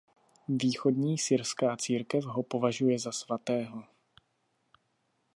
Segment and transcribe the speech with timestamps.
[0.47, 3.83] Východní syrská církev ho považuje za svatého.